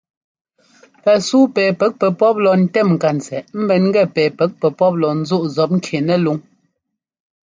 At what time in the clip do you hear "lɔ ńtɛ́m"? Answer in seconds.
2.43-2.87